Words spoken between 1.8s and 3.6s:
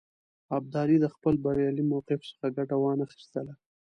موقف څخه ګټه وانه خیستله.